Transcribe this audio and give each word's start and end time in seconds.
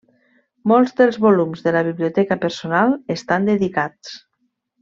Molts 0.71 0.95
dels 1.01 1.19
volums 1.25 1.61
de 1.67 1.73
la 1.77 1.85
biblioteca 1.89 2.39
personal 2.47 2.97
estan 3.19 3.49
dedicats. 3.53 4.19